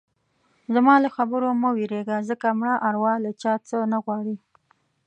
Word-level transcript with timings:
زما 0.73 0.95
له 1.03 1.09
خبرو 1.17 1.49
نه 1.53 1.57
مه 1.61 1.69
وېرېږه 1.75 2.17
ځکه 2.29 2.47
مړه 2.59 2.75
اروا 2.87 3.13
له 3.25 3.31
چا 3.41 3.53
څه 3.69 3.77
نه 3.91 3.97
غواړي. 4.03 4.35